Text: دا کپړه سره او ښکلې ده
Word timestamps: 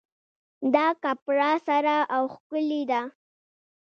دا 0.73 0.87
کپړه 1.03 1.51
سره 1.67 1.95
او 2.15 2.23
ښکلې 2.35 2.81
ده 2.91 3.01